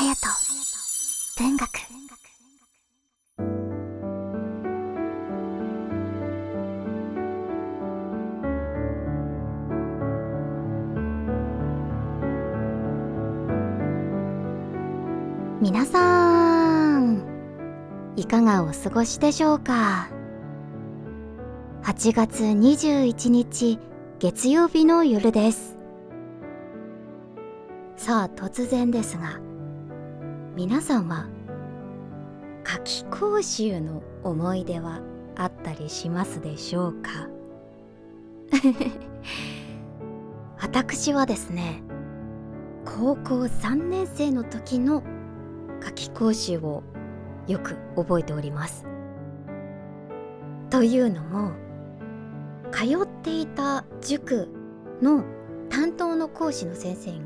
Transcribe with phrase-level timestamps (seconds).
[0.00, 0.14] 隼
[1.36, 1.68] 人文学。
[15.60, 17.22] 皆さん
[18.16, 20.08] いかがお過ごしでしょうか
[21.82, 23.78] ？8月21日
[24.18, 25.76] 月曜日の夜です。
[27.96, 29.49] さあ突然ですが
[30.56, 31.28] 皆さんは
[32.64, 35.00] 夏季講習の思い出は
[35.36, 37.28] あったりしますでしょうか？
[40.60, 41.82] 私はですね
[42.84, 45.02] 高校3年生の時の
[45.80, 46.82] 夏季講習を
[47.46, 48.84] よく覚えております。
[50.68, 51.52] というのも
[52.70, 54.48] 通っていた塾
[55.00, 55.24] の
[55.68, 57.18] 担当の講師の先生が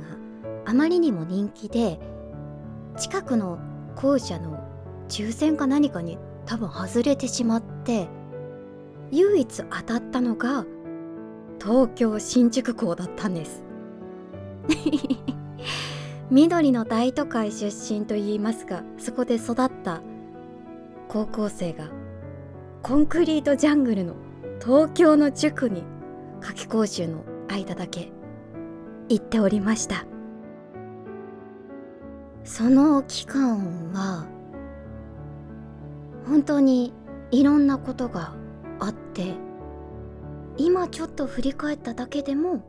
[0.67, 1.99] あまりにも人気で
[2.97, 3.59] 近くの
[3.97, 4.59] 校舎の
[5.09, 8.09] 抽選か何かに多分外れてしまって
[9.11, 10.65] 唯一当たったのが
[11.61, 13.63] 東京新宿校だったんです。
[16.31, 20.03] 緑の大都会出身といいますがそこで育った
[21.09, 21.91] 高校生が
[22.83, 24.15] コンクリートジャングルの
[24.61, 25.85] 東京の塾に
[26.41, 28.11] 夏季講習の間だけ
[29.09, 30.07] 行っておりました。
[32.45, 34.27] その期間は
[36.27, 36.93] 本当に
[37.31, 38.35] いろんなことが
[38.79, 39.35] あって
[40.57, 42.63] 今ちょっと振り返っただけでも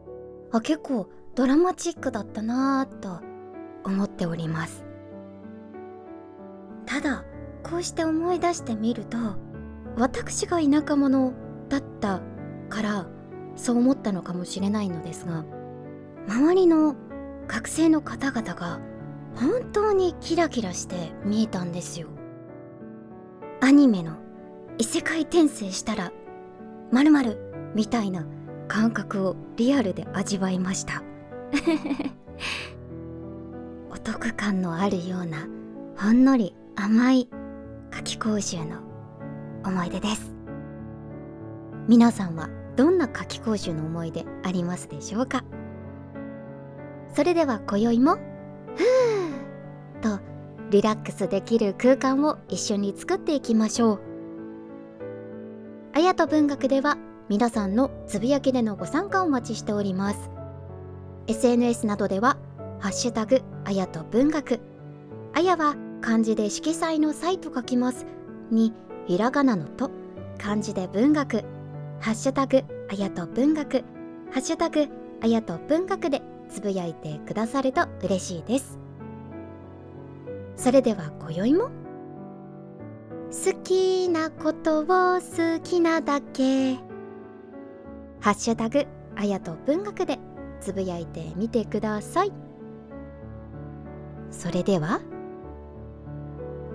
[0.52, 3.22] あ結構ドラマチックだったなぁと
[3.84, 4.86] 思っております。
[6.86, 7.26] ただ
[7.64, 9.18] こうして思い出してみると
[9.98, 11.34] 私が田舎者
[11.68, 12.22] だった
[12.70, 13.08] から
[13.56, 15.46] そう思ったのかもしれないのですが
[16.28, 16.96] 周りの
[17.48, 18.80] 学生の方々が
[19.36, 22.08] 本当にキラキラして見えたんですよ。
[23.62, 24.18] アニメの
[24.78, 26.12] 異世界転生したら
[26.92, 28.26] 〇〇みたいな
[28.68, 31.04] 感覚をリアルで味わいました。
[33.92, 35.48] お得感のあるような
[35.98, 37.30] ほんのり甘い
[37.92, 38.80] 夏季講習の
[39.66, 40.36] 思い出です。
[41.88, 45.44] 皆さんはどんな夏季講習の思い出ありますでしょうか？
[47.14, 48.18] それでは今宵も
[50.06, 50.20] と
[50.70, 54.02] リラックスできる空間を一緒に作っていきましょう。
[55.94, 60.30] あやと文学では皆さんのつぶやきでのご参加をお待ちしております。
[61.28, 62.38] SNS などでは
[62.80, 64.60] ハッシュタグあやと文学。
[65.34, 68.06] あやは漢字で色彩の際と書きます。
[68.52, 68.74] に
[69.08, 69.90] ひらがなのと
[70.38, 71.44] 漢字で文学。
[72.00, 73.84] ハッシュタグあやと文学。
[74.32, 74.88] ハッシュタグ
[75.22, 78.85] あやと文学でつぶやいてくださると嬉しいです。
[80.58, 81.70] それでは今宵も。
[83.32, 86.76] 好きなことを好きなだけ。
[88.22, 88.86] ハッシュタグ
[89.16, 90.20] あやと文学で
[90.62, 92.32] つぶやいてみてください。
[94.32, 95.02] それでは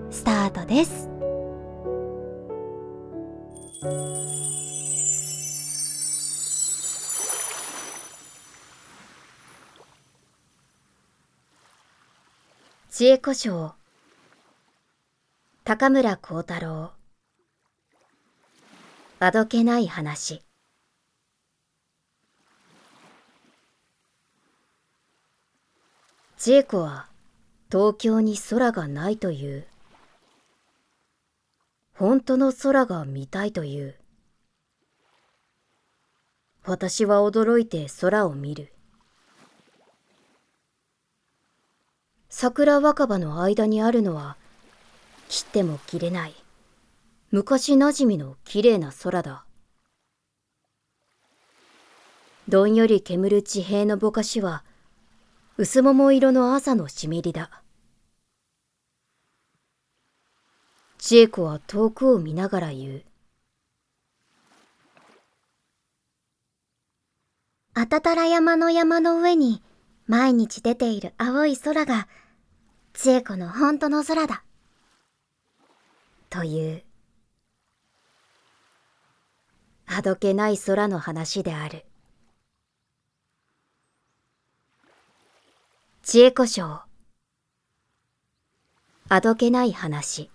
[0.09, 1.09] スタートです。
[12.93, 13.73] 知恵古書
[15.63, 16.91] 高村光太郎。
[19.21, 20.43] あどけない話。
[26.35, 27.07] 千恵子は
[27.71, 29.67] 東京に空がないという。
[31.93, 33.95] 本当の空が見たいという。
[36.65, 38.73] 私は驚いて空を見る。
[42.33, 44.37] 桜若葉の間にあるのは
[45.27, 46.33] 切っても切れない。
[47.29, 49.43] 昔なじみの綺麗な空だ。
[52.47, 54.63] どんより煙る地平のぼかしは
[55.57, 57.61] 薄桃色の朝の湿りだ。
[60.97, 63.03] 千恵子は遠くを見ながら言う。
[67.73, 69.61] あたたら山の山の上に
[70.07, 72.07] 毎日出ている青い空が
[72.93, 74.43] 千恵子の本当の空だ。
[76.29, 76.83] という、
[79.87, 81.85] あどけない空の話である。
[86.03, 86.81] 知恵子賞。
[89.09, 90.29] あどけない話。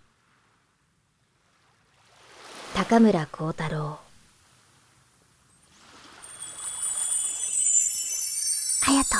[2.75, 3.99] 高村光太郎。
[8.83, 9.17] 隼人。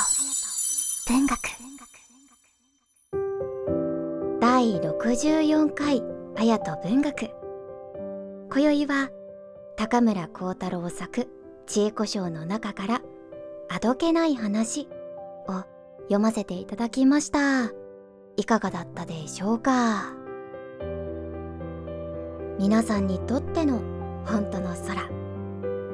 [1.07, 1.96] 文学。
[4.69, 6.03] 第64回
[6.35, 7.29] 綾と文学。
[8.51, 9.09] 今宵は
[9.77, 11.29] 高村光太郎作
[11.65, 13.01] 知恵古書の中から
[13.69, 14.89] あどけない話
[15.47, 15.63] を
[15.99, 17.71] 読ませていただきました。
[18.35, 20.13] いかがだったでしょうか？
[22.59, 23.79] 皆さんにとっての
[24.25, 25.09] 本当の空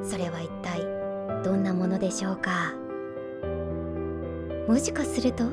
[0.02, 0.82] それは一体
[1.44, 2.74] どんなものでしょうか？
[4.68, 5.44] もしかすると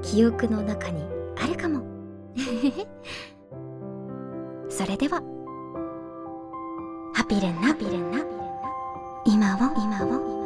[0.00, 1.02] 記憶の中に
[1.38, 1.89] あるかも
[4.68, 5.20] それでは。
[7.14, 7.74] ハピレンナ
[9.26, 9.74] 今を今を。
[9.76, 10.39] 今を。